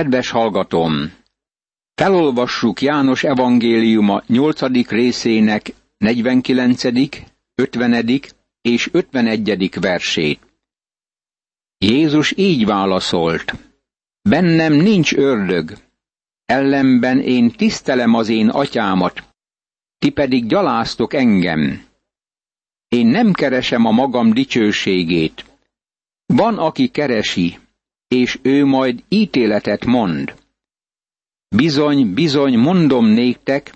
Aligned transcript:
Kedves 0.00 0.30
hallgatom! 0.30 1.12
Felolvassuk 1.94 2.80
János 2.80 3.24
evangéliuma 3.24 4.22
8. 4.26 4.88
részének 4.88 5.74
49., 5.98 6.84
50. 7.54 8.20
és 8.60 8.88
51. 8.92 9.80
versét. 9.80 10.40
Jézus 11.78 12.32
így 12.36 12.64
válaszolt. 12.64 13.54
Bennem 14.22 14.72
nincs 14.72 15.14
ördög, 15.14 15.76
ellenben 16.44 17.20
én 17.20 17.50
tisztelem 17.50 18.14
az 18.14 18.28
én 18.28 18.48
atyámat, 18.48 19.22
ti 19.98 20.10
pedig 20.10 20.46
gyaláztok 20.46 21.14
engem. 21.14 21.84
Én 22.88 23.06
nem 23.06 23.32
keresem 23.32 23.84
a 23.84 23.90
magam 23.90 24.32
dicsőségét. 24.32 25.44
Van, 26.26 26.58
aki 26.58 26.88
keresi, 26.88 27.58
és 28.14 28.38
ő 28.42 28.64
majd 28.64 29.04
ítéletet 29.08 29.84
mond. 29.84 30.34
Bizony, 31.56 32.14
bizony, 32.14 32.58
mondom 32.58 33.06
néktek, 33.06 33.74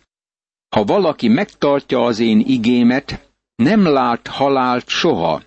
ha 0.69 0.85
valaki 0.85 1.29
megtartja 1.29 2.05
az 2.05 2.19
én 2.19 2.41
igémet, 2.41 3.33
nem 3.55 3.85
lát 3.85 4.27
halált 4.27 4.89
soha. 4.89 5.43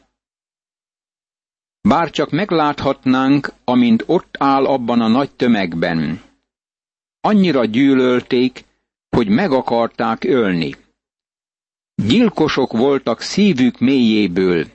Bár 1.81 2.09
csak 2.09 2.29
megláthatnánk, 2.31 3.53
amint 3.63 4.03
ott 4.05 4.35
áll 4.39 4.65
abban 4.65 5.01
a 5.01 5.07
nagy 5.07 5.31
tömegben. 5.31 6.21
Annyira 7.21 7.65
gyűlölték, 7.65 8.65
hogy 9.09 9.27
meg 9.27 9.51
akarták 9.51 10.23
ölni. 10.23 10.75
Gyilkosok 11.95 12.71
voltak 12.71 13.21
szívük 13.21 13.79
mélyéből, 13.79 14.67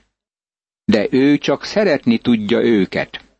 de 0.85 1.07
ő 1.11 1.37
csak 1.37 1.63
szeretni 1.63 2.17
tudja 2.17 2.61
őket. 2.61 3.32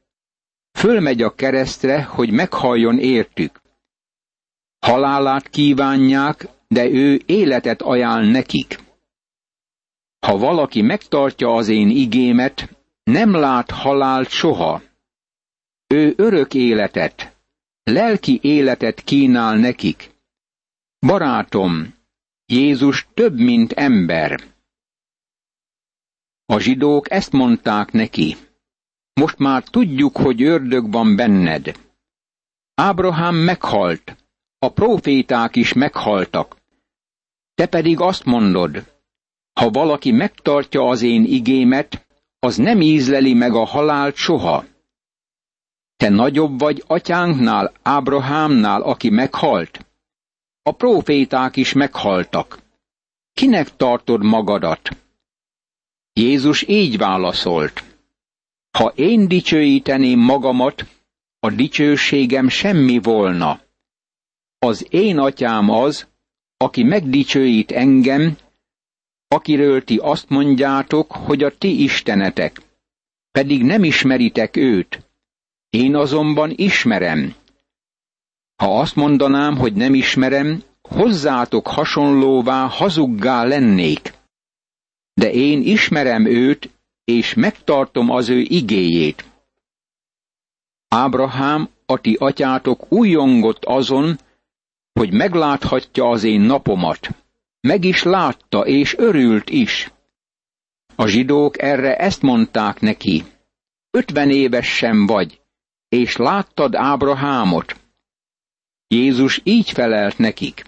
Fölmegy 0.74 1.22
a 1.22 1.36
keresztre, 1.36 2.04
hogy 2.04 2.32
meghalljon 2.32 3.00
értük. 3.00 3.62
Halálát 4.80 5.50
kívánják, 5.50 6.48
de 6.68 6.90
ő 6.90 7.22
életet 7.26 7.82
ajánl 7.82 8.32
nekik. 8.32 8.80
Ha 10.20 10.38
valaki 10.38 10.82
megtartja 10.82 11.56
az 11.56 11.68
én 11.68 11.90
igémet, 11.90 12.70
nem 13.04 13.32
lát 13.32 13.72
halált 13.72 14.30
soha. 14.30 14.82
Ő 15.88 16.14
örök 16.18 16.54
életet, 16.54 17.36
lelki 17.84 18.40
életet 18.42 19.04
kínál 19.04 19.58
nekik. 19.58 20.12
Barátom, 21.00 21.94
Jézus 22.46 23.08
több, 23.14 23.40
mint 23.40 23.72
ember. 23.72 24.44
A 26.46 26.60
zsidók 26.60 27.12
ezt 27.12 27.32
mondták 27.32 27.92
neki. 27.92 28.36
Most 29.14 29.38
már 29.38 29.64
tudjuk, 29.64 30.18
hogy 30.18 30.44
ördög 30.44 30.92
van 30.92 31.16
benned. 31.16 31.80
Ábrahám 32.76 33.36
meghalt, 33.36 34.16
a 34.58 34.70
proféták 34.70 35.56
is 35.56 35.74
meghaltak. 35.74 36.58
Te 37.54 37.66
pedig 37.66 38.00
azt 38.00 38.24
mondod, 38.24 38.94
ha 39.60 39.70
valaki 39.70 40.12
megtartja 40.12 40.88
az 40.88 41.02
én 41.02 41.24
igémet, 41.24 42.06
az 42.40 42.58
nem 42.58 42.82
ízleli 42.82 43.34
meg 43.34 43.54
a 43.54 43.66
halált 43.66 44.16
soha. 44.16 44.66
Te 45.96 46.10
nagyobb 46.10 46.60
vagy 46.60 46.84
atyánknál, 46.88 47.72
Ábrahámnál, 47.82 48.82
aki 48.82 49.10
meghalt. 49.10 49.86
A 50.62 50.72
proféták 50.72 51.56
is 51.56 51.74
meghaltak. 51.74 52.60
Kinek 53.34 53.76
tartod 53.76 54.24
magadat? 54.24 54.98
Jézus 56.14 56.68
így 56.68 56.98
válaszolt. 56.98 57.93
Ha 58.78 58.94
én 58.96 59.28
dicsőíteném 59.28 60.20
magamat, 60.20 60.86
a 61.40 61.50
dicsőségem 61.50 62.50
semmi 62.50 63.00
volna. 63.00 63.62
Az 64.60 64.88
én 64.90 65.18
atyám 65.18 65.70
az, 65.70 66.08
aki 66.58 66.84
megdicsőít 66.84 67.72
engem, 67.72 68.38
akiről 69.28 69.84
ti 69.84 69.98
azt 69.98 70.30
mondjátok, 70.30 71.12
hogy 71.12 71.44
a 71.44 71.58
ti 71.58 71.84
istenetek, 71.84 72.62
pedig 73.32 73.64
nem 73.64 73.84
ismeritek 73.84 74.56
őt. 74.56 75.06
Én 75.70 75.96
azonban 75.96 76.54
ismerem. 76.56 77.36
Ha 78.56 78.80
azt 78.80 78.96
mondanám, 78.96 79.58
hogy 79.58 79.74
nem 79.74 79.94
ismerem, 79.94 80.64
hozzátok 80.82 81.68
hasonlóvá 81.68 82.68
hazuggá 82.68 83.44
lennék. 83.44 84.14
De 85.14 85.32
én 85.32 85.62
ismerem 85.62 86.26
őt, 86.26 86.70
és 87.04 87.34
megtartom 87.34 88.10
az 88.10 88.30
ő 88.30 88.40
igéjét. 88.40 89.26
Ábrahám, 90.88 91.70
a 91.86 92.02
ti 92.02 92.16
atyátok 92.20 92.92
újongott 92.92 93.66
azon, 93.66 94.18
hogy 94.94 95.14
megláthatja 95.14 96.10
az 96.10 96.24
én 96.24 96.42
napomat. 96.42 97.10
Meg 97.62 97.84
is 97.84 98.04
látta, 98.04 98.66
és 98.66 98.98
örült 98.98 99.50
is. 99.50 99.92
A 100.96 101.08
zsidók 101.08 101.62
erre 101.62 101.96
ezt 101.96 102.22
mondták 102.22 102.80
neki. 102.80 103.24
Ötven 103.92 104.30
éves 104.30 104.76
sem 104.76 105.06
vagy, 105.06 105.42
és 105.90 106.16
láttad 106.16 106.76
Ábrahámot. 106.76 107.82
Jézus 108.88 109.42
így 109.44 109.72
felelt 109.72 110.18
nekik. 110.18 110.64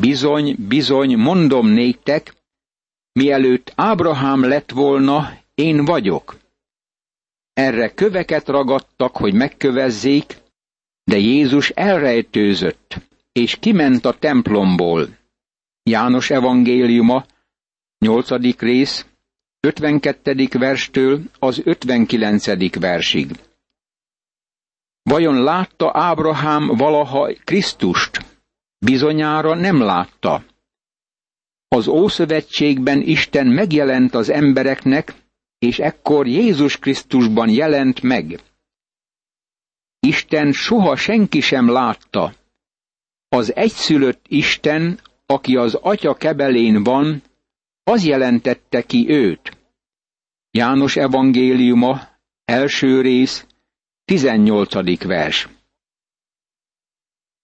Bizony, 0.00 0.56
bizony, 0.68 1.16
mondom 1.16 1.66
néktek, 1.66 2.34
mielőtt 3.12 3.72
Ábrahám 3.76 4.44
lett 4.44 4.70
volna, 4.70 5.38
én 5.54 5.84
vagyok. 5.84 6.36
Erre 7.52 7.94
köveket 7.94 8.48
ragadtak, 8.48 9.16
hogy 9.16 9.34
megkövezzék, 9.34 10.36
de 11.04 11.16
Jézus 11.16 11.70
elrejtőzött, 11.70 12.96
és 13.32 13.56
kiment 13.56 14.04
a 14.04 14.18
templomból. 14.18 15.08
János 15.82 16.30
evangéliuma, 16.30 17.26
8. 17.98 18.58
rész, 18.58 19.06
52. 19.60 20.48
verstől 20.50 21.22
az 21.38 21.60
59. 21.64 22.80
versig. 22.80 23.30
Vajon 25.02 25.42
látta 25.42 25.90
Ábrahám 25.94 26.66
valaha 26.66 27.32
Krisztust? 27.44 28.24
Bizonyára 28.78 29.54
nem 29.54 29.80
látta. 29.80 30.44
Az 31.68 31.88
Ószövetségben 31.88 33.00
Isten 33.00 33.46
megjelent 33.46 34.14
az 34.14 34.28
embereknek, 34.28 35.14
és 35.58 35.78
ekkor 35.78 36.26
Jézus 36.26 36.78
Krisztusban 36.78 37.48
jelent 37.50 38.02
meg. 38.02 38.40
Isten 40.00 40.52
soha 40.52 40.96
senki 40.96 41.40
sem 41.40 41.68
látta. 41.68 42.34
Az 43.28 43.54
egyszülött 43.54 44.24
Isten, 44.28 45.00
aki 45.26 45.56
az 45.56 45.74
atya 45.74 46.14
kebelén 46.14 46.82
van, 46.82 47.22
az 47.84 48.04
jelentette 48.04 48.82
ki 48.82 49.10
őt. 49.10 49.58
János 50.50 50.96
evangéliuma, 50.96 52.08
első 52.44 53.00
rész, 53.00 53.46
18. 54.04 55.02
vers. 55.02 55.48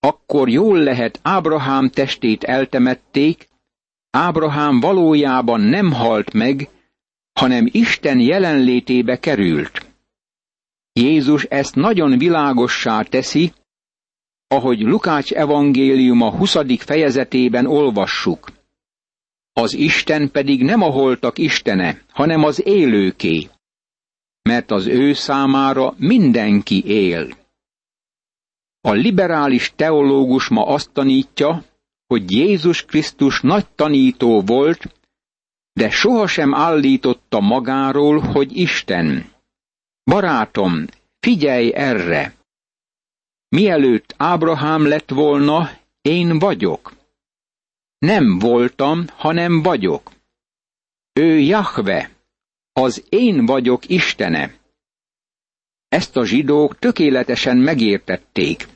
Akkor 0.01 0.49
jól 0.49 0.79
lehet 0.79 1.21
Ábrahám 1.23 1.91
testét 1.91 2.45
eltemették, 2.45 3.49
Ábrahám 4.15 4.81
valójában 4.81 5.61
nem 5.61 5.93
halt 5.93 6.33
meg, 6.33 6.69
hanem 7.33 7.69
Isten 7.71 8.21
jelenlétébe 8.21 9.19
került. 9.19 9.87
Jézus 10.93 11.45
ezt 11.45 11.75
nagyon 11.75 12.19
világossá 12.19 13.03
teszi, 13.03 13.53
ahogy 14.47 14.81
Lukács 14.81 15.33
evangéliuma 15.33 16.31
20. 16.31 16.57
fejezetében 16.79 17.67
olvassuk. 17.67 18.53
Az 19.53 19.73
Isten 19.73 20.31
pedig 20.31 20.63
nem 20.63 20.83
a 20.83 20.91
holtak 20.91 21.39
Istene, 21.39 22.03
hanem 22.09 22.45
az 22.45 22.67
élőké, 22.67 23.49
mert 24.43 24.71
az 24.71 24.87
ő 24.87 25.13
számára 25.13 25.95
mindenki 25.97 26.85
él. 26.87 27.29
A 28.81 28.91
liberális 28.91 29.73
teológus 29.77 30.49
ma 30.49 30.67
azt 30.67 30.91
tanítja, 30.93 31.65
hogy 32.15 32.31
Jézus 32.31 32.85
Krisztus 32.85 33.41
nagy 33.41 33.67
tanító 33.75 34.41
volt, 34.41 34.95
de 35.73 35.91
sohasem 35.91 36.55
állította 36.55 37.41
magáról, 37.41 38.19
hogy 38.19 38.57
Isten. 38.57 39.33
Barátom, 40.05 40.85
figyelj 41.21 41.73
erre! 41.75 42.35
Mielőtt 43.49 44.15
Ábrahám 44.17 44.87
lett 44.87 45.11
volna, 45.11 45.71
én 46.03 46.39
vagyok. 46.39 46.93
Nem 47.99 48.39
voltam, 48.39 49.05
hanem 49.17 49.63
vagyok. 49.63 50.13
Ő 51.13 51.39
Jahve, 51.39 52.11
az 52.73 53.05
én 53.09 53.47
vagyok 53.47 53.89
Istene. 53.89 54.55
Ezt 55.89 56.17
a 56.17 56.25
zsidók 56.25 56.79
tökéletesen 56.79 57.57
megértették. 57.57 58.69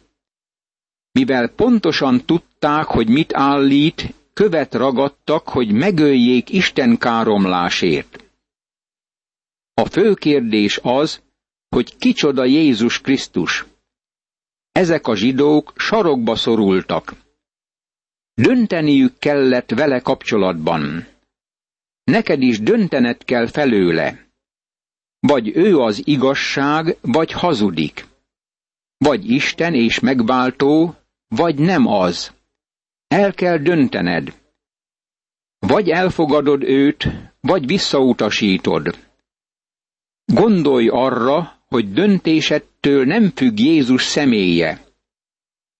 Mivel 1.12 1.48
pontosan 1.48 2.24
tudták, 2.24 2.47
hogy 2.64 3.08
mit 3.08 3.34
állít, 3.34 4.14
követ 4.32 4.74
ragadtak, 4.74 5.48
hogy 5.48 5.72
megöljék 5.72 6.50
Isten 6.50 6.98
káromlásért. 6.98 8.24
A 9.74 9.84
fő 9.84 10.14
kérdés 10.14 10.78
az, 10.82 11.22
hogy 11.68 11.96
kicsoda 11.96 12.44
Jézus 12.44 13.00
Krisztus. 13.00 13.66
ezek 14.72 15.06
a 15.06 15.14
zsidók 15.16 15.72
sarokba 15.76 16.36
szorultak. 16.36 17.14
Dönteniük 18.34 19.18
kellett 19.18 19.70
vele 19.70 20.00
kapcsolatban. 20.00 21.06
Neked 22.04 22.42
is 22.42 22.60
döntened 22.60 23.24
kell 23.24 23.46
felőle. 23.46 24.26
Vagy 25.20 25.56
ő 25.56 25.78
az 25.78 26.06
igazság, 26.06 26.96
vagy 27.00 27.32
hazudik. 27.32 28.06
Vagy 28.96 29.30
Isten 29.30 29.74
és 29.74 30.00
megváltó, 30.00 30.94
vagy 31.28 31.58
nem 31.58 31.86
az. 31.86 32.32
El 33.08 33.34
kell 33.34 33.58
döntened. 33.58 34.34
Vagy 35.58 35.90
elfogadod 35.90 36.62
őt, 36.62 37.08
vagy 37.40 37.66
visszautasítod. 37.66 38.98
Gondolj 40.24 40.88
arra, 40.88 41.58
hogy 41.66 41.92
döntésedtől 41.92 43.04
nem 43.04 43.30
függ 43.34 43.58
Jézus 43.58 44.02
személye. 44.02 44.84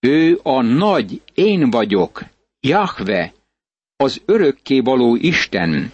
Ő 0.01 0.41
a 0.43 0.63
nagy 0.63 1.23
én 1.35 1.71
vagyok, 1.71 2.25
Jahve, 2.61 3.35
az 3.97 4.23
örökké 4.25 4.81
való 4.81 5.17
Isten. 5.17 5.93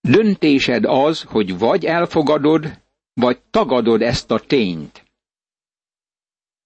Döntésed 0.00 0.84
az, 0.84 1.22
hogy 1.22 1.58
vagy 1.58 1.84
elfogadod, 1.84 2.78
vagy 3.14 3.40
tagadod 3.50 4.02
ezt 4.02 4.30
a 4.30 4.38
tényt. 4.38 5.09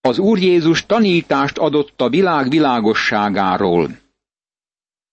Az 0.07 0.19
Úr 0.19 0.39
Jézus 0.39 0.87
tanítást 0.87 1.59
adott 1.59 2.01
a 2.01 2.09
világ 2.09 2.49
világosságáról. 2.49 3.99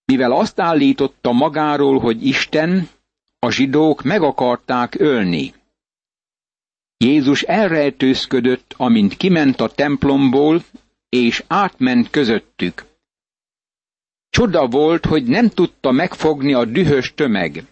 Mivel 0.04 0.32
azt 0.32 0.60
állította 0.60 1.32
magáról, 1.32 1.98
hogy 1.98 2.26
Isten, 2.26 2.88
a 3.38 3.50
zsidók 3.50 4.02
meg 4.02 4.22
akarták 4.22 5.00
ölni. 5.00 5.54
Jézus 6.96 7.42
elrejtőzködött, 7.42 8.74
amint 8.76 9.16
kiment 9.16 9.60
a 9.60 9.68
templomból, 9.68 10.64
és 11.08 11.44
átment 11.46 12.10
közöttük. 12.10 12.84
Csoda 14.30 14.66
volt, 14.66 15.06
hogy 15.06 15.24
nem 15.24 15.48
tudta 15.48 15.90
megfogni 15.90 16.52
a 16.52 16.64
dühös 16.64 17.14
tömeg. 17.14 17.64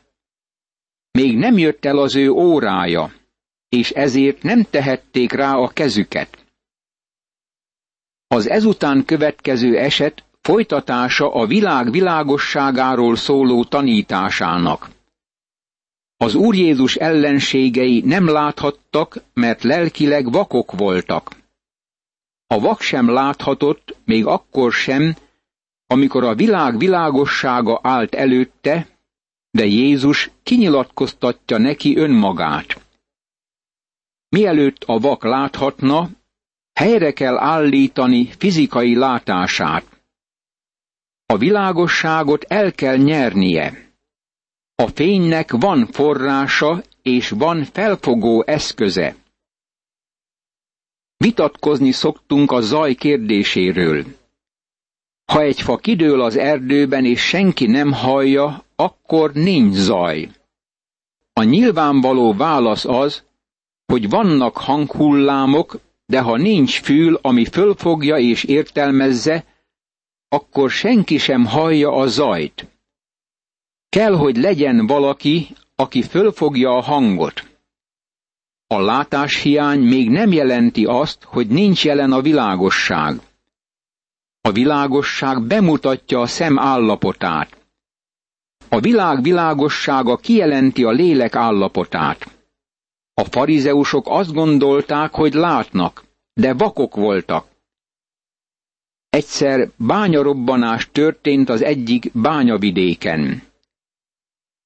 Még 1.11 1.37
nem 1.37 1.59
jött 1.59 1.85
el 1.85 1.99
az 1.99 2.17
ő 2.17 2.31
órája, 2.31 3.13
és 3.69 3.91
ezért 3.91 4.43
nem 4.43 4.67
tehették 4.71 5.33
rá 5.33 5.55
a 5.55 5.69
kezüket. 5.69 6.40
Az 8.35 8.49
ezután 8.49 9.05
következő 9.05 9.79
eset 9.79 10.25
folytatása 10.41 11.35
a 11.35 11.47
világ 11.47 11.91
világosságáról 11.91 13.17
szóló 13.17 13.65
tanításának. 13.65 14.91
Az 16.17 16.35
Úr 16.35 16.55
Jézus 16.55 16.97
ellenségei 16.97 18.01
nem 18.01 18.29
láthattak, 18.29 19.23
mert 19.35 19.63
lelkileg 19.63 20.31
vakok 20.33 20.73
voltak. 20.73 21.31
A 22.47 22.61
vak 22.61 22.81
sem 22.81 23.09
láthatott, 23.09 23.97
még 24.05 24.27
akkor 24.27 24.73
sem, 24.73 25.17
amikor 25.87 26.25
a 26.25 26.35
világ 26.35 26.79
világossága 26.79 27.81
állt 27.83 28.15
előtte, 28.15 28.89
de 29.51 29.65
Jézus 29.65 30.31
kinyilatkoztatja 30.43 31.59
neki 31.59 31.97
önmagát. 31.97 32.81
Mielőtt 34.29 34.85
a 34.85 34.99
vak 34.99 35.25
láthatna, 35.25 36.09
helyre 36.81 37.13
kell 37.13 37.37
állítani 37.39 38.31
fizikai 38.39 38.95
látását. 38.97 39.85
A 41.27 41.37
világosságot 41.37 42.45
el 42.45 42.73
kell 42.73 42.97
nyernie. 42.97 43.93
A 44.75 44.87
fénynek 44.87 45.51
van 45.51 45.87
forrása 45.87 46.83
és 47.03 47.29
van 47.31 47.65
felfogó 47.65 48.43
eszköze. 48.47 49.17
Vitatkozni 51.17 51.91
szoktunk 51.93 52.51
a 52.53 52.61
zaj 52.61 52.95
kérdéséről. 52.95 54.05
Ha 55.33 55.41
egy 55.41 55.61
fa 55.61 55.77
kidől 55.77 56.21
az 56.23 56.37
erdőben 56.37 57.05
és 57.05 57.21
senki 57.21 57.67
nem 57.67 57.93
hallja, 57.93 58.65
akkor 58.77 59.33
nincs 59.33 59.75
zaj. 59.75 60.29
A 61.33 61.43
nyilvánvaló 61.43 62.33
válasz 62.35 62.85
az, 62.85 63.25
hogy 63.93 64.09
vannak 64.09 64.57
hanghullámok, 64.57 65.79
de 66.11 66.21
ha 66.21 66.37
nincs 66.37 66.81
fül, 66.81 67.19
ami 67.23 67.45
fölfogja 67.45 68.17
és 68.19 68.45
értelmezze, 68.45 69.45
akkor 70.29 70.71
senki 70.71 71.19
sem 71.19 71.45
hallja 71.47 71.93
a 71.93 72.07
zajt. 72.07 72.67
Kell, 73.89 74.13
hogy 74.17 74.37
legyen 74.37 74.87
valaki, 74.87 75.49
aki 75.77 76.03
fölfogja 76.03 76.71
a 76.77 76.81
hangot. 76.81 77.49
A 78.67 78.81
látáshiány 78.81 79.81
még 79.81 80.11
nem 80.11 80.33
jelenti 80.33 80.85
azt, 80.85 81.23
hogy 81.25 81.47
nincs 81.47 81.85
jelen 81.85 82.13
a 82.13 82.21
világosság. 82.21 83.21
A 84.41 84.51
világosság 84.53 85.43
bemutatja 85.47 86.21
a 86.21 86.27
szem 86.27 86.59
állapotát. 86.59 87.57
A 88.69 88.81
világ 88.81 89.23
világossága 89.23 90.17
kijelenti 90.17 90.85
a 90.85 90.91
lélek 90.91 91.35
állapotát. 91.35 92.40
A 93.15 93.25
farizeusok 93.25 94.05
azt 94.09 94.33
gondolták, 94.33 95.13
hogy 95.15 95.35
látnak, 95.35 96.05
de 96.33 96.55
vakok 96.55 96.95
voltak. 96.97 97.47
Egyszer 99.09 99.71
bányarobbanás 99.77 100.89
történt 100.93 101.49
az 101.49 101.63
egyik 101.63 102.11
bányavidéken. 102.13 103.43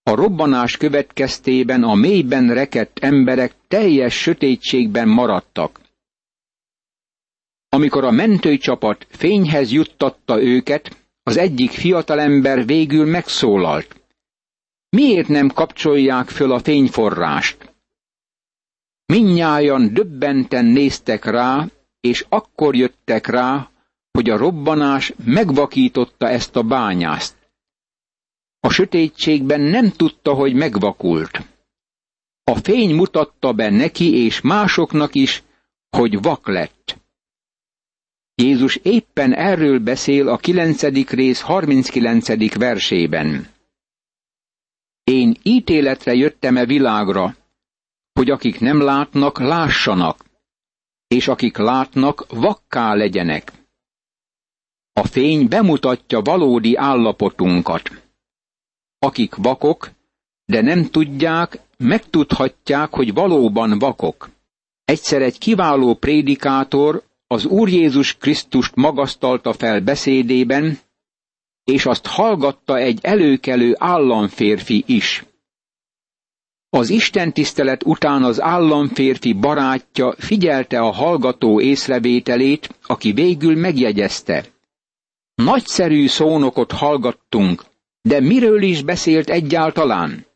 A 0.02 0.14
robbanás 0.14 0.76
következtében 0.76 1.82
a 1.82 1.94
mélyben 1.94 2.54
rekett 2.54 2.98
emberek 2.98 3.54
teljes 3.68 4.14
sötétségben 4.14 5.08
maradtak. 5.08 5.80
Amikor 7.68 8.04
a 8.04 8.10
mentőcsapat 8.10 9.06
fényhez 9.10 9.70
juttatta 9.72 10.42
őket, 10.42 10.96
az 11.22 11.36
egyik 11.36 11.70
fiatalember 11.70 12.66
végül 12.66 13.06
megszólalt. 13.06 14.00
Miért 14.88 15.28
nem 15.28 15.48
kapcsolják 15.48 16.28
föl 16.28 16.52
a 16.52 16.58
fényforrást? 16.58 17.73
Minnyájan 19.06 19.94
döbbenten 19.94 20.64
néztek 20.64 21.24
rá, 21.24 21.68
és 22.00 22.26
akkor 22.28 22.76
jöttek 22.76 23.26
rá, 23.26 23.70
hogy 24.10 24.30
a 24.30 24.36
robbanás 24.36 25.12
megvakította 25.24 26.28
ezt 26.28 26.56
a 26.56 26.62
bányászt. 26.62 27.36
A 28.60 28.70
sötétségben 28.70 29.60
nem 29.60 29.90
tudta, 29.90 30.34
hogy 30.34 30.54
megvakult. 30.54 31.42
A 32.44 32.56
fény 32.56 32.94
mutatta 32.94 33.52
be 33.52 33.70
neki 33.70 34.24
és 34.24 34.40
másoknak 34.40 35.14
is, 35.14 35.42
hogy 35.90 36.22
vak 36.22 36.48
lett. 36.48 37.02
Jézus 38.34 38.76
éppen 38.76 39.34
erről 39.34 39.78
beszél 39.78 40.28
a 40.28 40.36
9. 40.36 41.10
rész 41.10 41.40
39. 41.40 42.54
versében. 42.54 43.48
Én 45.04 45.36
ítéletre 45.42 46.14
jöttem-e 46.14 46.66
világra, 46.66 47.36
hogy 48.14 48.30
akik 48.30 48.60
nem 48.60 48.80
látnak, 48.80 49.38
lássanak, 49.38 50.24
és 51.06 51.28
akik 51.28 51.56
látnak, 51.56 52.26
vakká 52.28 52.94
legyenek. 52.94 53.52
A 54.92 55.06
fény 55.06 55.48
bemutatja 55.48 56.20
valódi 56.20 56.76
állapotunkat. 56.76 57.90
Akik 58.98 59.34
vakok, 59.34 59.90
de 60.44 60.60
nem 60.60 60.84
tudják, 60.84 61.58
megtudhatják, 61.76 62.94
hogy 62.94 63.14
valóban 63.14 63.78
vakok. 63.78 64.30
Egyszer 64.84 65.22
egy 65.22 65.38
kiváló 65.38 65.94
prédikátor 65.94 67.02
az 67.26 67.44
Úr 67.44 67.68
Jézus 67.68 68.16
Krisztust 68.16 68.74
magasztalta 68.74 69.52
fel 69.52 69.80
beszédében, 69.80 70.78
és 71.64 71.86
azt 71.86 72.06
hallgatta 72.06 72.76
egy 72.76 72.98
előkelő 73.02 73.74
államférfi 73.78 74.84
is. 74.86 75.24
Az 76.74 76.90
Isten 76.90 77.32
tisztelet 77.32 77.84
után 77.84 78.22
az 78.22 78.40
államférfi 78.40 79.32
barátja 79.32 80.14
figyelte 80.18 80.80
a 80.80 80.90
hallgató 80.90 81.60
észrevételét, 81.60 82.74
aki 82.86 83.12
végül 83.12 83.56
megjegyezte. 83.56 84.44
Nagyszerű 85.34 86.06
szónokot 86.06 86.72
hallgattunk, 86.72 87.64
de 88.02 88.20
miről 88.20 88.62
is 88.62 88.82
beszélt 88.82 89.30
egyáltalán? 89.30 90.26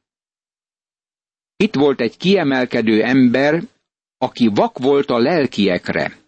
Itt 1.57 1.75
volt 1.75 2.01
egy 2.01 2.17
kiemelkedő 2.17 3.03
ember, 3.03 3.63
aki 4.19 4.49
vak 4.55 4.79
volt 4.79 5.11
a 5.11 5.19
lelkiekre. 5.19 6.19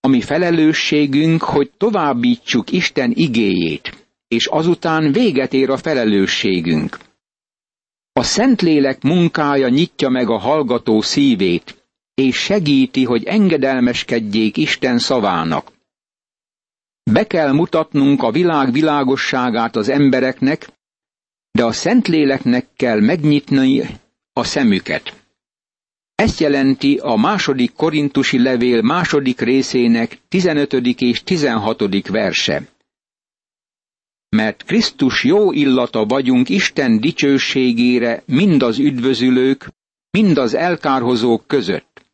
Ami 0.00 0.20
felelősségünk, 0.20 1.42
hogy 1.42 1.70
továbbítsuk 1.76 2.70
Isten 2.70 3.12
igéjét, 3.14 4.06
és 4.28 4.46
azután 4.46 5.12
véget 5.12 5.52
ér 5.52 5.70
a 5.70 5.76
felelősségünk. 5.76 7.10
A 8.14 8.22
Szentlélek 8.22 9.02
munkája 9.02 9.68
nyitja 9.68 10.08
meg 10.08 10.28
a 10.30 10.38
hallgató 10.38 11.00
szívét, 11.00 11.84
és 12.14 12.36
segíti, 12.36 13.04
hogy 13.04 13.24
engedelmeskedjék 13.24 14.56
Isten 14.56 14.98
szavának. 14.98 15.72
Be 17.10 17.26
kell 17.26 17.52
mutatnunk 17.52 18.22
a 18.22 18.30
világ 18.30 18.72
világosságát 18.72 19.76
az 19.76 19.88
embereknek, 19.88 20.68
de 21.50 21.64
a 21.64 21.72
Szentléleknek 21.72 22.66
kell 22.76 23.00
megnyitni 23.00 23.82
a 24.32 24.44
szemüket. 24.44 25.22
Ezt 26.14 26.40
jelenti 26.40 26.96
a 27.02 27.16
második 27.16 27.72
korintusi 27.72 28.42
levél 28.42 28.82
második 28.82 29.40
részének 29.40 30.18
15. 30.28 30.72
és 31.00 31.22
16. 31.22 32.08
verse. 32.08 32.62
Mert 34.36 34.62
Krisztus 34.62 35.24
jó 35.24 35.52
illata 35.52 36.04
vagyunk 36.06 36.48
Isten 36.48 37.00
dicsőségére 37.00 38.22
mind 38.26 38.62
az 38.62 38.78
üdvözülők, 38.78 39.68
mind 40.10 40.38
az 40.38 40.54
elkárhozók 40.54 41.46
között. 41.46 42.04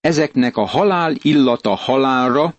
Ezeknek 0.00 0.56
a 0.56 0.64
halál 0.64 1.14
illata 1.22 1.74
halálra, 1.74 2.54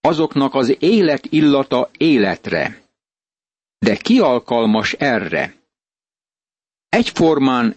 azoknak 0.00 0.54
az 0.54 0.76
élet 0.78 1.26
illata 1.26 1.90
életre. 1.98 2.82
De 3.78 3.96
ki 3.96 4.18
alkalmas 4.18 4.92
erre? 4.92 5.54
Egyformán 6.88 7.76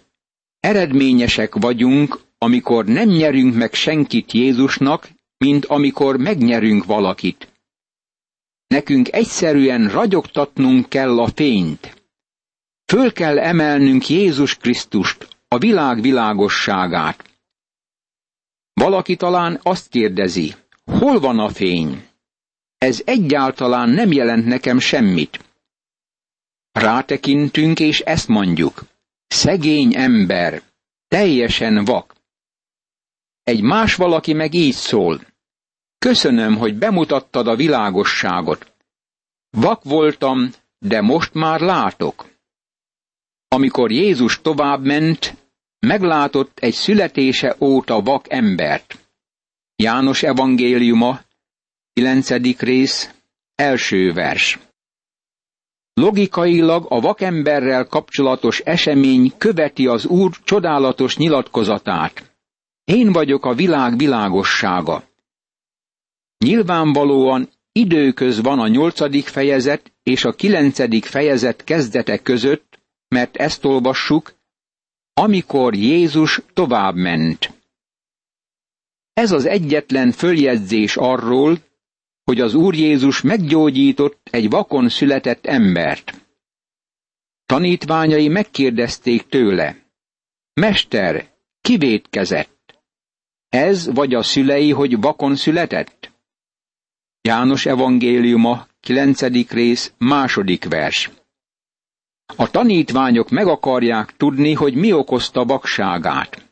eredményesek 0.59 1.55
vagyunk, 1.55 2.19
amikor 2.37 2.85
nem 2.85 3.09
nyerünk 3.09 3.55
meg 3.55 3.73
senkit 3.73 4.31
Jézusnak, 4.31 5.09
mint 5.37 5.65
amikor 5.65 6.17
megnyerünk 6.17 6.85
valakit. 6.85 7.54
Nekünk 8.67 9.13
egyszerűen 9.13 9.89
ragyogtatnunk 9.89 10.89
kell 10.89 11.19
a 11.19 11.27
fényt. 11.27 12.03
Föl 12.85 13.13
kell 13.13 13.39
emelnünk 13.39 14.09
Jézus 14.09 14.55
Krisztust, 14.55 15.27
a 15.47 15.57
világ 15.57 16.01
világosságát. 16.01 17.29
Valaki 18.73 19.15
talán 19.15 19.59
azt 19.63 19.89
kérdezi, 19.89 20.53
hol 20.85 21.19
van 21.19 21.39
a 21.39 21.49
fény? 21.49 22.07
Ez 22.77 23.01
egyáltalán 23.05 23.89
nem 23.89 24.11
jelent 24.11 24.45
nekem 24.45 24.79
semmit. 24.79 25.39
Rátekintünk, 26.71 27.79
és 27.79 27.99
ezt 27.99 28.27
mondjuk. 28.27 28.83
Szegény 29.27 29.95
ember, 29.95 30.61
teljesen 31.07 31.85
vak. 31.85 32.15
Egy 33.43 33.61
más 33.61 33.95
valaki 33.95 34.33
meg 34.33 34.53
így 34.53 34.73
szól. 34.73 35.21
Köszönöm, 36.05 36.57
hogy 36.57 36.77
bemutattad 36.77 37.47
a 37.47 37.55
világosságot. 37.55 38.73
Vak 39.49 39.83
voltam, 39.83 40.49
de 40.79 41.01
most 41.01 41.33
már 41.33 41.59
látok. 41.59 42.29
Amikor 43.47 43.91
Jézus 43.91 44.41
tovább 44.41 44.83
ment, 44.83 45.35
meglátott 45.79 46.59
egy 46.59 46.73
születése 46.73 47.55
óta 47.59 48.01
vak 48.01 48.25
embert. 48.31 49.09
János 49.75 50.23
evangéliuma, 50.23 51.19
9. 51.93 52.59
rész, 52.59 53.13
első 53.55 54.13
vers. 54.13 54.59
Logikailag 55.93 56.85
a 56.89 56.99
vakemberrel 56.99 57.85
kapcsolatos 57.85 58.59
esemény 58.59 59.33
követi 59.37 59.87
az 59.87 60.05
Úr 60.05 60.31
csodálatos 60.43 61.17
nyilatkozatát. 61.17 62.35
Én 62.83 63.11
vagyok 63.11 63.45
a 63.45 63.53
világ 63.53 63.97
világossága. 63.97 65.03
Nyilvánvalóan 66.45 67.49
időköz 67.71 68.41
van 68.41 68.59
a 68.59 68.67
nyolcadik 68.67 69.27
fejezet 69.27 69.93
és 70.03 70.25
a 70.25 70.33
kilencedik 70.33 71.05
fejezet 71.05 71.63
kezdete 71.63 72.17
között, 72.17 72.79
mert 73.07 73.35
ezt 73.35 73.65
olvassuk, 73.65 74.33
amikor 75.13 75.75
Jézus 75.75 76.41
tovább 76.53 76.95
ment. 76.95 77.53
Ez 79.13 79.31
az 79.31 79.45
egyetlen 79.45 80.11
följegyzés 80.11 80.97
arról, 80.97 81.57
hogy 82.23 82.39
az 82.39 82.53
Úr 82.53 82.75
Jézus 82.75 83.21
meggyógyított 83.21 84.27
egy 84.31 84.49
vakon 84.49 84.89
született 84.89 85.45
embert. 85.45 86.25
Tanítványai 87.45 88.27
megkérdezték 88.27 89.27
tőle, 89.27 89.77
Mester, 90.53 91.33
ki 91.61 91.77
vétkezett? 91.77 92.83
Ez 93.49 93.93
vagy 93.93 94.13
a 94.13 94.23
szülei, 94.23 94.71
hogy 94.71 94.99
vakon 94.99 95.35
született? 95.35 96.13
János 97.25 97.65
evangéliuma, 97.65 98.67
9. 98.81 99.21
rész, 99.51 99.93
második 99.97 100.65
vers. 100.69 101.09
A 102.35 102.51
tanítványok 102.51 103.29
meg 103.29 103.47
akarják 103.47 104.15
tudni, 104.17 104.53
hogy 104.53 104.75
mi 104.75 104.91
okozta 104.93 105.45
vakságát. 105.45 106.49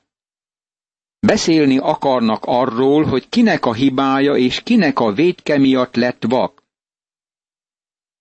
Beszélni 1.20 1.78
akarnak 1.78 2.44
arról, 2.46 3.04
hogy 3.04 3.30
kinek 3.30 3.66
a 3.66 3.74
hibája 3.74 4.36
és 4.36 4.62
kinek 4.64 5.00
a 5.00 5.12
védke 5.12 5.58
miatt 5.58 5.96
lett 5.96 6.24
vak. 6.28 6.64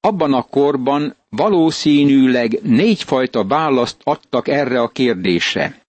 Abban 0.01 0.33
a 0.35 0.43
korban 0.43 1.15
valószínűleg 1.29 2.59
négyfajta 2.63 3.45
választ 3.45 4.01
adtak 4.05 4.49
erre 4.49 4.81
a 4.81 4.89
kérdésre. 4.89 5.83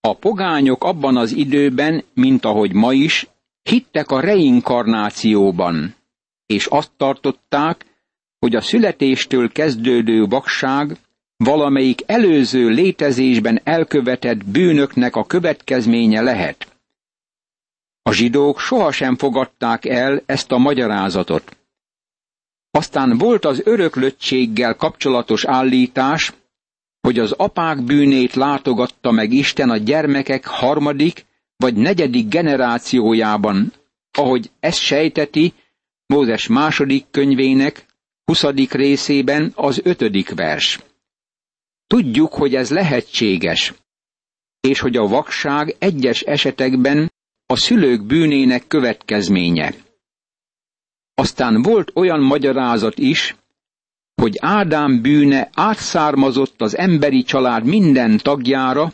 A 0.00 0.14
pogányok 0.14 0.84
abban 0.84 1.16
az 1.16 1.32
időben, 1.32 2.04
mint 2.14 2.44
ahogy 2.44 2.72
ma 2.72 2.92
is, 2.92 3.26
hittek 3.68 4.10
a 4.10 4.20
reinkarnációban, 4.20 5.94
és 6.46 6.66
azt 6.66 6.90
tartották, 6.96 7.84
hogy 8.38 8.54
a 8.56 8.60
születéstől 8.60 9.52
kezdődő 9.52 10.24
vakság 10.26 10.96
valamelyik 11.36 12.02
előző 12.06 12.68
létezésben 12.68 13.60
elkövetett 13.64 14.44
bűnöknek 14.44 15.16
a 15.16 15.24
következménye 15.26 16.20
lehet. 16.20 16.76
A 18.02 18.12
zsidók 18.12 18.60
sohasem 18.60 19.16
fogadták 19.16 19.84
el 19.84 20.22
ezt 20.26 20.52
a 20.52 20.58
magyarázatot. 20.58 21.56
Aztán 22.70 23.18
volt 23.18 23.44
az 23.44 23.60
öröklöttséggel 23.64 24.74
kapcsolatos 24.76 25.44
állítás, 25.44 26.32
hogy 27.00 27.18
az 27.18 27.32
apák 27.32 27.82
bűnét 27.82 28.34
látogatta 28.34 29.10
meg 29.10 29.32
Isten 29.32 29.70
a 29.70 29.76
gyermekek 29.76 30.46
harmadik 30.46 31.26
vagy 31.58 31.74
negyedik 31.74 32.28
generációjában, 32.28 33.72
ahogy 34.12 34.50
ezt 34.60 34.80
sejteti 34.80 35.52
Mózes 36.06 36.46
második 36.46 37.04
könyvének, 37.10 37.86
huszadik 38.24 38.72
részében 38.72 39.52
az 39.54 39.80
ötödik 39.84 40.34
vers. 40.34 40.78
Tudjuk, 41.86 42.32
hogy 42.34 42.54
ez 42.54 42.70
lehetséges, 42.70 43.74
és 44.60 44.80
hogy 44.80 44.96
a 44.96 45.06
vakság 45.06 45.76
egyes 45.78 46.20
esetekben 46.20 47.12
a 47.46 47.56
szülők 47.56 48.06
bűnének 48.06 48.66
következménye. 48.66 49.74
Aztán 51.14 51.62
volt 51.62 51.90
olyan 51.94 52.20
magyarázat 52.20 52.98
is, 52.98 53.36
hogy 54.14 54.36
Ádám 54.40 55.02
bűne 55.02 55.50
átszármazott 55.54 56.60
az 56.60 56.76
emberi 56.76 57.22
család 57.22 57.64
minden 57.64 58.16
tagjára, 58.18 58.92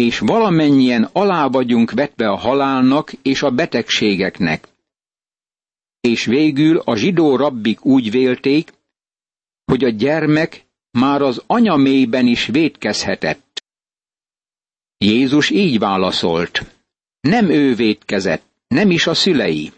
és 0.00 0.18
valamennyien 0.18 1.08
alá 1.12 1.46
vagyunk 1.46 1.90
vetve 1.90 2.28
a 2.28 2.36
halálnak 2.36 3.12
és 3.22 3.42
a 3.42 3.50
betegségeknek. 3.50 4.68
És 6.00 6.24
végül 6.24 6.78
a 6.78 6.96
zsidó 6.96 7.36
rabbik 7.36 7.84
úgy 7.84 8.10
vélték, 8.10 8.72
hogy 9.64 9.84
a 9.84 9.88
gyermek 9.88 10.66
már 10.90 11.22
az 11.22 11.42
anyamélyben 11.46 12.26
is 12.26 12.46
védkezhetett. 12.46 13.62
Jézus 14.98 15.50
így 15.50 15.78
válaszolt, 15.78 16.66
nem 17.20 17.50
ő 17.50 17.74
védkezett, 17.74 18.44
nem 18.68 18.90
is 18.90 19.06
a 19.06 19.14
szülei, 19.14 19.72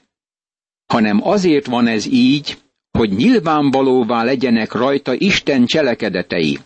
hanem 0.87 1.27
azért 1.27 1.67
van 1.67 1.87
ez 1.87 2.07
így, 2.07 2.59
hogy 2.91 3.11
nyilvánvalóvá 3.11 4.23
legyenek 4.25 4.73
rajta 4.73 5.15
Isten 5.15 5.67
cselekedetei. 5.67 6.59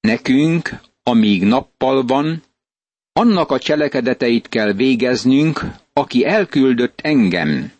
Nekünk, 0.00 0.80
amíg 1.02 1.44
nappal 1.44 2.02
van, 2.04 2.42
annak 3.12 3.50
a 3.50 3.58
cselekedeteit 3.58 4.48
kell 4.48 4.72
végeznünk, 4.72 5.60
aki 5.92 6.24
elküldött 6.24 7.00
engem. 7.00 7.72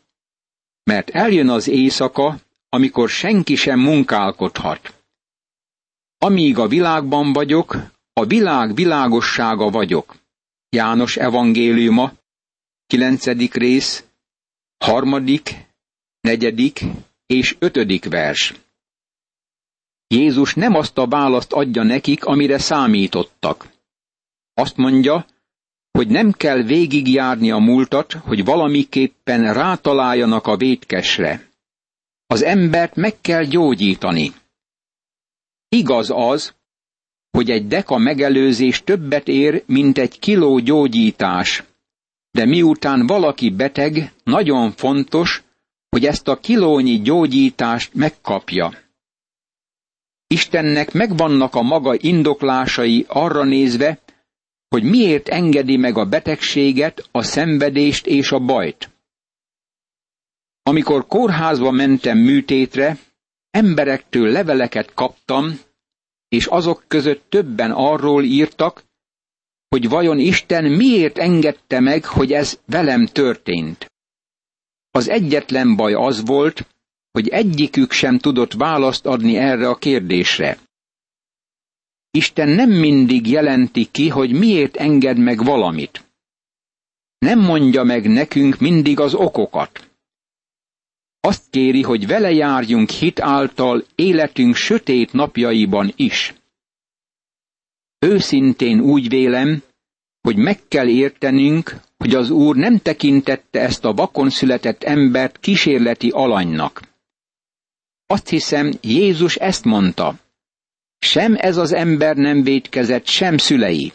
Mert 0.85 1.11
eljön 1.11 1.49
az 1.49 1.69
éjszaka, 1.69 2.37
amikor 2.69 3.09
senki 3.09 3.55
sem 3.55 3.81
munkálkodhat. 3.81 5.05
Amíg 6.19 6.59
a 6.59 6.69
világban 6.69 7.33
vagyok, 7.33 7.77
a 8.13 8.25
világ 8.25 8.75
világossága 8.75 9.71
vagyok. 9.71 10.17
János 10.69 11.17
evangéliuma, 11.17 12.13
9. 12.87 13.53
rész, 13.53 14.05
harmadik, 14.79 15.55
negyedik 16.21 16.81
és 17.27 17.57
ötödik 17.59 18.05
vers. 18.05 18.55
Jézus 20.13 20.55
nem 20.55 20.75
azt 20.75 20.99
a 20.99 21.07
választ 21.07 21.53
adja 21.53 21.83
nekik, 21.83 22.25
amire 22.25 22.59
számítottak. 22.59 23.69
Azt 24.55 24.77
mondja, 24.77 25.27
hogy 25.91 26.09
nem 26.09 26.33
kell 26.33 26.63
végigjárni 26.63 27.51
a 27.51 27.59
múltat, 27.59 28.13
hogy 28.13 28.45
valamiképpen 28.45 29.55
rátaláljanak 29.55 30.47
a 30.47 30.57
vétkesre. 30.57 31.49
Az 32.27 32.43
embert 32.43 32.95
meg 32.95 33.21
kell 33.21 33.45
gyógyítani. 33.45 34.33
Igaz 35.69 36.11
az, 36.15 36.55
hogy 37.31 37.51
egy 37.51 37.67
deka 37.67 37.99
megelőzés 37.99 38.83
többet 38.85 39.29
ér, 39.29 39.63
mint 39.67 39.99
egy 39.99 40.19
kiló 40.19 40.59
gyógyítás. 40.59 41.65
De 42.31 42.45
miután 42.45 43.07
valaki 43.07 43.51
beteg, 43.51 44.13
nagyon 44.25 44.73
fontos, 44.73 45.43
hogy 45.89 46.07
ezt 46.07 46.29
a 46.29 46.37
kilónyi 46.37 47.01
gyógyítást 47.01 47.95
megkapja. 47.95 48.82
Istennek 50.33 50.93
megvannak 50.93 51.55
a 51.55 51.63
maga 51.63 51.95
indoklásai 51.99 53.05
arra 53.09 53.45
nézve, 53.45 53.99
hogy 54.69 54.83
miért 54.83 55.29
engedi 55.29 55.77
meg 55.77 55.97
a 55.97 56.05
betegséget, 56.05 57.09
a 57.11 57.23
szenvedést 57.23 58.07
és 58.07 58.33
a 58.33 58.39
bajt. 58.39 58.91
Amikor 60.63 61.07
kórházba 61.07 61.71
mentem 61.71 62.19
műtétre, 62.19 62.99
emberektől 63.51 64.29
leveleket 64.29 64.95
kaptam, 64.95 65.61
és 66.29 66.47
azok 66.47 66.85
között 66.89 67.25
többen 67.29 67.71
arról 67.71 68.25
írtak, 68.25 68.85
hogy 69.69 69.89
vajon 69.89 70.19
Isten 70.19 70.65
miért 70.65 71.19
engedte 71.19 71.81
meg, 71.81 72.05
hogy 72.05 72.33
ez 72.33 72.59
velem 72.67 73.07
történt. 73.07 73.87
Az 74.91 75.09
egyetlen 75.09 75.77
baj 75.77 75.95
az 75.95 76.27
volt, 76.27 76.67
hogy 77.13 77.29
egyikük 77.29 77.93
sem 77.93 78.19
tudott 78.19 78.53
választ 78.53 79.07
adni 79.07 79.37
erre 79.37 79.69
a 79.69 79.77
kérdésre. 79.77 80.59
Isten 82.11 82.49
nem 82.49 82.71
mindig 82.71 83.27
jelenti 83.27 83.89
ki, 83.91 84.09
hogy 84.09 84.33
miért 84.33 84.77
enged 84.77 85.19
meg 85.19 85.45
valamit. 85.45 86.05
Nem 87.19 87.39
mondja 87.39 87.83
meg 87.83 88.09
nekünk 88.09 88.59
mindig 88.59 89.01
az 89.01 89.15
okokat. 89.15 89.91
Azt 91.21 91.45
kéri, 91.51 91.83
hogy 91.83 92.07
vele 92.07 92.33
járjunk 92.33 92.91
hit 92.91 93.21
által 93.21 93.85
életünk 93.95 94.55
sötét 94.55 95.13
napjaiban 95.13 95.93
is. 95.97 96.35
Őszintén 97.99 98.81
úgy 98.81 99.09
vélem, 99.09 99.63
hogy 100.21 100.37
meg 100.37 100.61
kell 100.69 100.89
értenünk, 100.89 101.81
hogy 101.99 102.15
az 102.15 102.31
Úr 102.31 102.57
nem 102.57 102.79
tekintette 102.79 103.61
ezt 103.61 103.85
a 103.85 103.93
vakon 103.93 104.31
született 104.31 104.83
embert 104.83 105.39
kísérleti 105.41 106.09
alanynak. 106.09 106.92
Azt 108.13 108.29
hiszem, 108.29 108.73
Jézus 108.81 109.37
ezt 109.37 109.65
mondta. 109.65 110.15
Sem 110.99 111.35
ez 111.39 111.57
az 111.57 111.73
ember 111.73 112.17
nem 112.17 112.43
védkezett, 112.43 113.07
sem 113.07 113.39
szülei. 113.39 113.93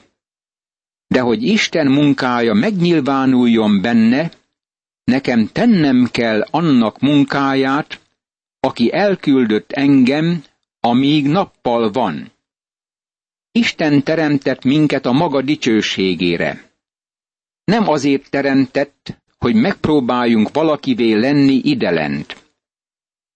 De 1.08 1.20
hogy 1.20 1.44
Isten 1.44 1.88
munkája 1.88 2.54
megnyilvánuljon 2.54 3.82
benne, 3.82 4.32
nekem 5.04 5.48
tennem 5.52 6.08
kell 6.12 6.42
annak 6.52 7.00
munkáját, 7.00 8.02
aki 8.60 8.94
elküldött 8.94 9.72
engem, 9.72 10.44
amíg 10.80 11.28
nappal 11.28 11.92
van. 11.92 12.32
Isten 13.52 14.04
teremtett 14.04 14.64
minket 14.64 15.06
a 15.06 15.12
maga 15.12 15.42
dicsőségére. 15.42 16.72
Nem 17.64 17.90
azért 17.90 18.30
teremtett, 18.30 19.18
hogy 19.38 19.56
megpróbáljunk 19.56 20.54
valakivé 20.54 21.14
lenni 21.14 21.62
idelent. 21.64 22.47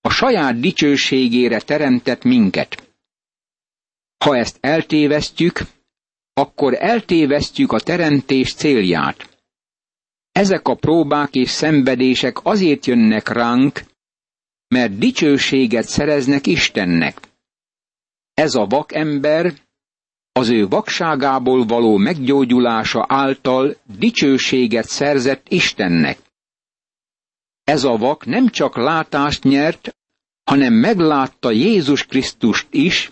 A 0.02 0.10
saját 0.10 0.60
dicsőségére 0.60 1.60
teremtett 1.60 2.24
minket. 2.24 2.90
Ha 4.26 4.38
ezt 4.38 4.58
eltévesztjük, 4.60 5.60
akkor 6.34 6.74
eltévesztjük 6.74 7.72
a 7.72 7.80
teremtés 7.80 8.54
célját. 8.54 9.30
Ezek 10.32 10.68
a 10.68 10.76
próbák 10.76 11.34
és 11.36 11.50
szenvedések 11.50 12.46
azért 12.46 12.86
jönnek 12.86 13.28
ránk, 13.30 13.82
mert 14.68 14.98
dicsőséget 14.98 15.88
szereznek 15.88 16.48
Istennek. 16.48 17.20
Ez 18.34 18.56
a 18.56 18.66
vak 18.66 18.94
ember 18.94 19.54
az 20.32 20.50
ő 20.50 20.68
vakságából 20.68 21.66
való 21.66 21.98
meggyógyulása 21.98 23.06
által 23.08 23.76
dicsőséget 23.98 24.88
szerzett 24.88 25.46
Istennek. 25.50 26.18
Ez 27.64 27.84
a 27.84 27.98
vak 27.98 28.26
nem 28.26 28.50
csak 28.50 28.76
látást 28.76 29.44
nyert, 29.44 29.96
hanem 30.44 30.74
meglátta 30.74 31.52
Jézus 31.52 32.06
Krisztust 32.06 32.68
is, 32.70 33.12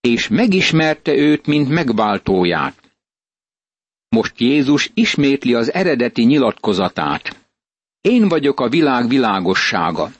és 0.00 0.28
megismerte 0.28 1.12
őt, 1.12 1.46
mint 1.46 1.68
megváltóját. 1.68 2.88
Most 4.08 4.40
Jézus 4.40 4.90
ismétli 4.94 5.54
az 5.54 5.72
eredeti 5.72 6.24
nyilatkozatát. 6.24 7.46
Én 8.00 8.28
vagyok 8.28 8.60
a 8.60 8.68
világ 8.68 9.08
világossága. 9.08 10.10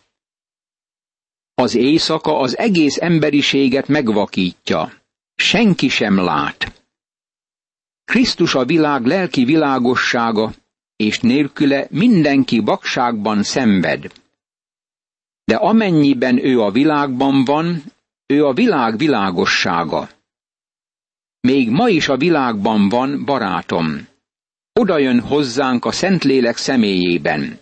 Az 1.55 1.75
éjszaka 1.75 2.39
az 2.39 2.59
egész 2.59 2.97
emberiséget 2.97 3.89
megvakítja. 3.89 4.93
Senki 5.35 5.89
sem 5.89 6.17
lát. 6.17 6.83
Krisztus 8.05 8.55
a 8.55 8.65
világ 8.65 9.07
lelki 9.07 9.45
világossága, 9.45 10.53
és 10.99 11.21
nélküle 11.21 11.87
mindenki 11.91 12.59
vakságban 12.59 13.43
szenved. 13.43 14.13
De 15.45 15.57
amennyiben 15.57 16.45
ő 16.45 16.61
a 16.61 16.71
világban 16.71 17.45
van, 17.45 17.83
ő 18.27 18.45
a 18.45 18.53
világ 18.53 18.97
világossága. 18.97 20.09
Még 21.41 21.71
ma 21.71 21.89
is 21.89 22.09
a 22.09 22.17
világban 22.17 22.89
van, 22.89 23.25
barátom. 23.25 24.07
Oda 24.73 24.99
jön 24.99 25.21
hozzánk 25.21 25.85
a 25.85 25.93
Szentlélek 25.93 26.57
személyében. 26.57 27.61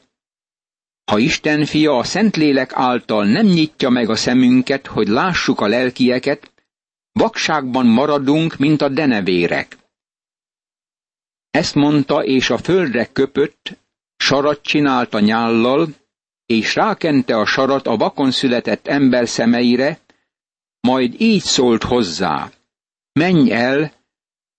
Ha 1.04 1.18
Isten 1.18 1.64
fia 1.64 1.96
a 1.96 2.04
Szentlélek 2.04 2.70
által 2.74 3.24
nem 3.24 3.46
nyitja 3.46 3.88
meg 3.88 4.10
a 4.10 4.16
szemünket, 4.16 4.86
hogy 4.86 5.08
lássuk 5.08 5.60
a 5.60 5.66
lelkieket, 5.66 6.52
vakságban 7.12 7.86
maradunk, 7.86 8.56
mint 8.56 8.82
a 8.82 8.88
denevérek. 8.88 9.76
Ezt 11.56 11.74
mondta, 11.74 12.24
és 12.24 12.50
a 12.50 12.58
földre 12.58 13.06
köpött, 13.12 13.78
sarat 14.16 14.62
csinált 14.62 15.14
a 15.14 15.20
nyállal, 15.20 15.88
és 16.46 16.74
rákente 16.74 17.36
a 17.36 17.46
sarat 17.46 17.86
a 17.86 17.96
vakon 17.96 18.30
született 18.30 18.86
ember 18.86 19.28
szemeire, 19.28 19.98
majd 20.80 21.20
így 21.20 21.42
szólt 21.42 21.82
hozzá, 21.82 22.50
menj 23.12 23.52
el, 23.52 23.92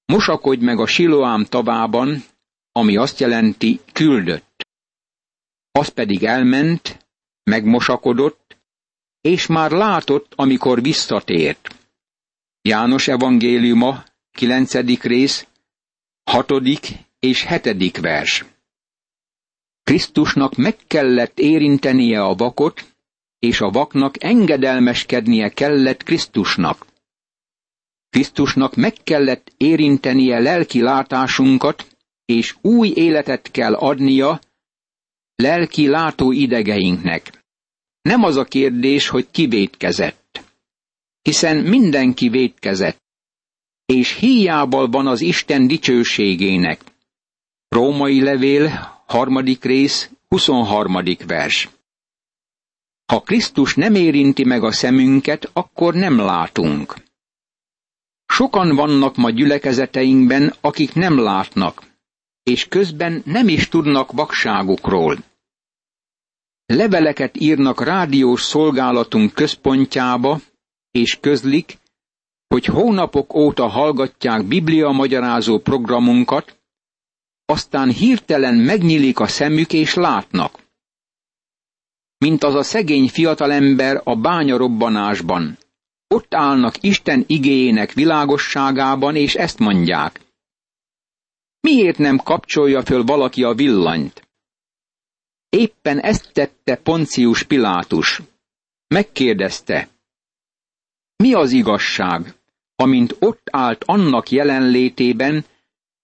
mosakodj 0.06 0.64
meg 0.64 0.80
a 0.80 0.86
Siloám 0.86 1.46
tavában, 1.46 2.24
ami 2.72 2.98
azt 2.98 3.20
jelenti 3.20 3.80
küldött. 3.94 4.66
Az 5.72 5.88
pedig 5.88 6.24
elment, 6.24 7.08
megmosakodott, 7.44 8.58
és 9.22 9.48
már 9.48 9.72
látott, 9.72 10.34
amikor 10.36 10.82
visszatért. 10.82 11.76
János 12.62 13.08
evangéliuma, 13.08 14.04
9. 14.32 15.02
rész, 15.02 15.48
6. 16.28 16.52
és 17.20 17.48
7. 17.48 17.98
vers. 17.98 18.46
Krisztusnak 19.84 20.56
meg 20.56 20.78
kellett 20.88 21.40
érintenie 21.40 22.22
a 22.22 22.36
vakot, 22.36 22.86
és 23.40 23.62
a 23.62 23.70
vaknak 23.70 24.24
engedelmeskednie 24.24 25.50
kellett 25.50 26.04
Krisztusnak. 26.04 26.86
Krisztusnak 28.10 28.76
meg 28.76 28.94
kellett 29.04 29.54
érintenie 29.58 30.40
lelki 30.40 30.82
látásunkat, 30.82 31.88
és 32.26 32.56
új 32.62 32.92
életet 32.96 33.52
kell 33.52 33.74
adnia 33.74 34.40
lelki 35.36 35.88
látó 35.88 36.32
idegeinknek. 36.32 37.46
Nem 38.02 38.24
az 38.24 38.36
a 38.36 38.44
kérdés, 38.44 39.08
hogy 39.08 39.28
ki 39.32 39.46
védkezett, 39.46 40.42
hiszen 41.22 41.58
mindenki 41.58 42.30
védkezett, 42.30 43.06
és 43.88 44.14
hiából 44.14 44.90
van 44.90 45.08
az 45.08 45.22
Isten 45.22 45.68
dicsőségének. 45.68 46.82
Római 47.68 48.22
levél, 48.22 48.70
harmadik 49.08 49.64
rész, 49.64 50.10
23. 50.28 51.04
vers. 51.28 51.70
Ha 53.06 53.22
Krisztus 53.22 53.76
nem 53.76 53.96
érinti 53.96 54.44
meg 54.44 54.64
a 54.64 54.72
szemünket, 54.72 55.50
akkor 55.54 55.94
nem 55.94 56.18
látunk. 56.18 56.96
Sokan 58.26 58.76
vannak 58.76 59.16
ma 59.16 59.30
gyülekezeteinkben, 59.30 60.54
akik 60.62 60.94
nem 60.94 61.20
látnak, 61.20 61.84
és 62.44 62.68
közben 62.68 63.22
nem 63.26 63.48
is 63.48 63.68
tudnak 63.68 64.12
vakságukról. 64.12 65.18
Leveleket 66.66 67.38
írnak 67.38 67.84
rádiós 67.84 68.42
szolgálatunk 68.42 69.34
központjába, 69.34 70.40
és 70.92 71.18
közlik, 71.22 71.78
hogy 72.48 72.66
hónapok 72.66 73.34
óta 73.34 73.68
hallgatják 73.68 74.44
Biblia 74.46 74.90
magyarázó 74.92 75.60
programunkat, 75.60 76.58
aztán 77.46 77.90
hirtelen 77.90 78.56
megnyílik 78.56 79.20
a 79.20 79.28
szemük 79.28 79.74
és 79.74 79.94
látnak. 79.94 80.60
Mint 82.18 82.44
az 82.44 82.56
a 82.56 82.64
szegény 82.64 83.10
fiatalember 83.10 84.02
a 84.04 84.16
bányarobbanásban, 84.16 85.58
ott 86.08 86.34
állnak 86.34 86.84
Isten 86.84 87.24
igéjének 87.28 87.92
világosságában, 87.92 89.16
és 89.16 89.36
ezt 89.36 89.60
mondják. 89.60 90.22
Miért 91.60 91.98
nem 91.98 92.18
kapcsolja 92.18 92.84
föl 92.84 93.04
valaki 93.04 93.44
a 93.44 93.54
villanyt? 93.54 94.28
Éppen 95.50 96.00
ezt 96.00 96.34
tette 96.34 96.76
Poncius 96.76 97.44
Pilátus. 97.44 98.22
Megkérdezte, 98.88 99.90
mi 101.24 101.34
az 101.34 101.52
igazság, 101.52 102.37
amint 102.80 103.16
ott 103.20 103.48
állt 103.52 103.84
annak 103.84 104.30
jelenlétében, 104.30 105.46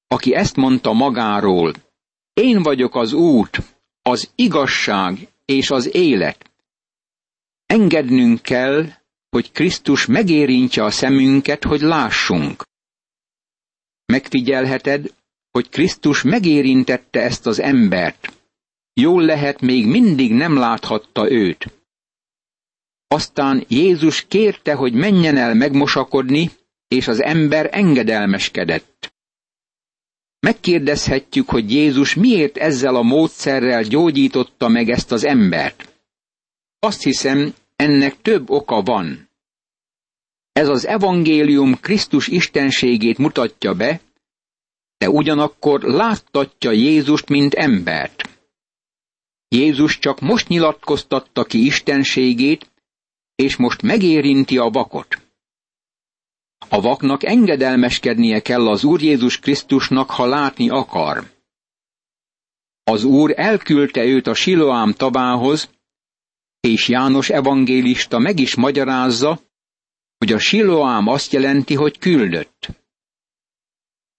aki 0.08 0.34
ezt 0.34 0.56
mondta 0.56 0.94
magáról. 0.94 1.74
Én 2.34 2.64
vagyok 2.64 2.96
az 2.96 3.14
út, 3.14 3.58
az 4.02 4.32
igazság 4.36 5.28
és 5.46 5.70
az 5.72 5.96
élet. 5.96 6.52
Engednünk 7.66 8.42
kell, 8.42 8.86
hogy 9.30 9.52
Krisztus 9.52 10.06
megérintse 10.06 10.84
a 10.84 10.92
szemünket, 10.92 11.64
hogy 11.64 11.82
lássunk. 11.82 12.64
Megfigyelheted, 14.06 15.14
hogy 15.52 15.70
Krisztus 15.70 16.22
megérintette 16.22 17.22
ezt 17.22 17.46
az 17.46 17.60
embert. 17.60 18.34
Jól 18.94 19.24
lehet, 19.24 19.62
még 19.62 19.88
mindig 19.88 20.34
nem 20.34 20.56
láthatta 20.56 21.32
őt. 21.32 21.72
Aztán 23.08 23.66
Jézus 23.68 24.26
kérte, 24.28 24.74
hogy 24.74 24.94
menjen 24.94 25.38
el 25.38 25.54
megmosakodni, 25.54 26.52
és 26.94 27.08
az 27.08 27.22
ember 27.22 27.70
engedelmeskedett. 27.72 29.14
Megkérdezhetjük, 30.40 31.50
hogy 31.50 31.72
Jézus 31.72 32.14
miért 32.14 32.58
ezzel 32.58 32.96
a 32.96 33.02
módszerrel 33.02 33.84
gyógyította 33.84 34.68
meg 34.68 34.90
ezt 34.90 35.12
az 35.12 35.26
embert. 35.26 35.94
Azt 36.80 37.04
hiszem, 37.04 37.54
ennek 37.76 38.22
több 38.22 38.50
oka 38.50 38.82
van. 38.82 39.30
Ez 40.52 40.68
az 40.68 40.86
evangélium 40.86 41.80
Krisztus 41.80 42.28
istenségét 42.28 43.18
mutatja 43.18 43.74
be, 43.74 44.02
de 44.98 45.10
ugyanakkor 45.10 45.82
láttatja 45.82 46.72
Jézust, 46.72 47.30
mint 47.30 47.54
embert. 47.54 48.30
Jézus 49.48 50.00
csak 50.00 50.20
most 50.20 50.48
nyilatkoztatta 50.48 51.44
ki 51.44 51.66
istenségét, 51.66 52.72
és 53.36 53.56
most 53.56 53.82
megérinti 53.82 54.58
a 54.58 54.70
vakot. 54.70 55.22
A 56.74 56.82
vaknak 56.82 57.24
engedelmeskednie 57.24 58.42
kell 58.42 58.68
az 58.68 58.84
Úr 58.84 59.02
Jézus 59.02 59.40
Krisztusnak, 59.40 60.10
ha 60.10 60.26
látni 60.26 60.70
akar. 60.70 61.32
Az 62.84 63.04
Úr 63.04 63.34
elküldte 63.36 64.04
őt 64.04 64.28
a 64.28 64.34
Siloám 64.34 64.94
tabához, 64.94 65.70
és 66.60 66.88
János 66.88 67.30
evangélista 67.30 68.20
meg 68.20 68.40
is 68.40 68.56
magyarázza, 68.56 69.40
hogy 70.18 70.34
a 70.34 70.40
Siloám 70.40 71.08
azt 71.08 71.34
jelenti, 71.34 71.76
hogy 71.76 71.98
küldött. 71.98 72.68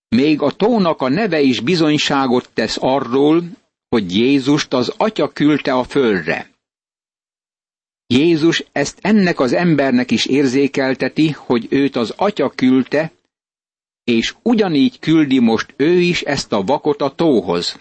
Még 0.08 0.42
a 0.42 0.50
tónak 0.50 1.00
a 1.00 1.08
neve 1.08 1.40
is 1.40 1.60
bizonyságot 1.60 2.50
tesz 2.52 2.76
arról, 2.80 3.44
hogy 3.88 4.16
Jézust 4.16 4.72
az 4.72 4.92
Atya 4.96 5.28
küldte 5.28 5.72
a 5.72 5.84
földre. 5.84 6.53
Jézus 8.06 8.64
ezt 8.72 8.98
ennek 9.02 9.40
az 9.40 9.52
embernek 9.52 10.10
is 10.10 10.26
érzékelteti, 10.26 11.30
hogy 11.30 11.66
őt 11.70 11.96
az 11.96 12.10
Atya 12.16 12.50
küldte, 12.50 13.12
és 14.04 14.34
ugyanígy 14.42 14.98
küldi 14.98 15.38
most 15.38 15.74
ő 15.76 16.00
is 16.00 16.22
ezt 16.22 16.52
a 16.52 16.62
vakot 16.62 17.00
a 17.00 17.14
tóhoz. 17.14 17.76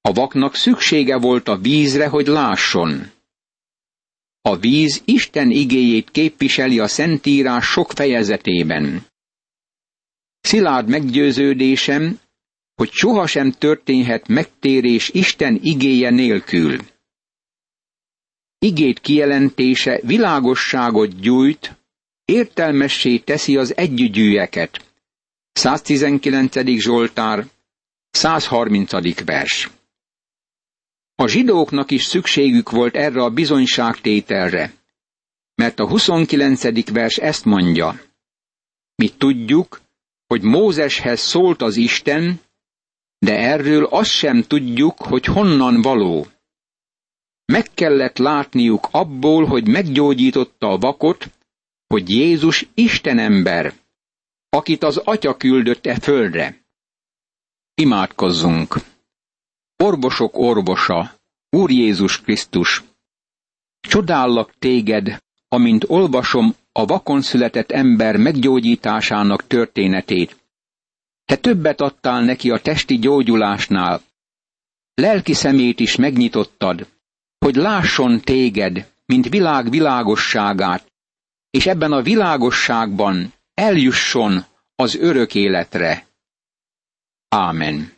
A 0.00 0.12
vaknak 0.12 0.54
szüksége 0.54 1.18
volt 1.18 1.48
a 1.48 1.56
vízre, 1.56 2.08
hogy 2.08 2.26
lásson. 2.26 3.10
A 4.40 4.56
víz 4.56 5.02
Isten 5.04 5.50
igéjét 5.50 6.10
képviseli 6.10 6.78
a 6.78 6.88
Szentírás 6.88 7.66
sok 7.66 7.92
fejezetében. 7.92 9.06
Szilárd 10.40 10.88
meggyőződésem, 10.88 12.20
hogy 12.74 12.90
sohasem 12.90 13.50
történhet 13.50 14.28
megtérés 14.28 15.08
Isten 15.08 15.58
igéje 15.62 16.10
nélkül. 16.10 16.78
Igét 18.58 19.00
kijelentése 19.00 20.00
világosságot 20.02 21.20
gyújt, 21.20 21.76
értelmessé 22.24 23.18
teszi 23.18 23.56
az 23.56 23.76
együgyűeket. 23.76 24.86
119. 25.52 26.54
Zsoltár, 26.80 27.46
130. 28.10 29.24
vers. 29.24 29.70
A 31.14 31.28
zsidóknak 31.28 31.90
is 31.90 32.04
szükségük 32.04 32.70
volt 32.70 32.96
erre 32.96 33.22
a 33.22 33.30
bizonyságtételre, 33.30 34.72
mert 35.54 35.78
a 35.78 35.88
29. 35.88 36.90
vers 36.90 37.16
ezt 37.16 37.44
mondja. 37.44 38.00
Mi 38.94 39.08
tudjuk, 39.08 39.80
hogy 40.26 40.42
Mózeshez 40.42 41.20
szólt 41.20 41.62
az 41.62 41.76
Isten, 41.76 42.40
de 43.18 43.36
erről 43.38 43.84
azt 43.84 44.10
sem 44.10 44.42
tudjuk, 44.42 44.98
hogy 44.98 45.24
honnan 45.24 45.82
való. 45.82 46.26
Meg 47.52 47.66
kellett 47.74 48.16
látniuk 48.16 48.88
abból, 48.90 49.46
hogy 49.46 49.68
meggyógyította 49.68 50.68
a 50.68 50.78
vakot, 50.78 51.30
hogy 51.86 52.10
Jézus 52.10 52.66
Isten 52.74 53.18
ember, 53.18 53.74
akit 54.48 54.82
az 54.82 54.96
Atya 54.96 55.36
küldött 55.36 55.86
e 55.86 56.00
földre. 56.00 56.64
Imádkozzunk! 57.74 58.74
Orvosok 59.76 60.36
orvosa, 60.36 61.14
Úr 61.50 61.70
Jézus 61.70 62.20
Krisztus! 62.20 62.82
Csodállak 63.80 64.54
téged, 64.58 65.22
amint 65.48 65.84
olvasom 65.86 66.54
a 66.72 66.84
vakon 66.84 67.22
született 67.22 67.70
ember 67.70 68.16
meggyógyításának 68.16 69.46
történetét. 69.46 70.36
Te 71.24 71.36
többet 71.36 71.80
adtál 71.80 72.22
neki 72.22 72.50
a 72.50 72.58
testi 72.58 72.98
gyógyulásnál. 72.98 74.02
Lelki 74.94 75.32
szemét 75.32 75.80
is 75.80 75.96
megnyitottad, 75.96 76.86
hogy 77.48 77.56
lásson 77.56 78.20
téged, 78.20 78.92
mint 79.06 79.28
világ 79.28 79.70
világosságát, 79.70 80.92
és 81.50 81.66
ebben 81.66 81.92
a 81.92 82.02
világosságban 82.02 83.32
eljusson 83.54 84.44
az 84.74 84.94
örök 84.94 85.34
életre. 85.34 86.06
Ámen. 87.28 87.92